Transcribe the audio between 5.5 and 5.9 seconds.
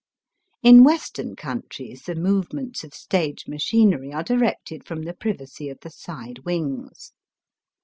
of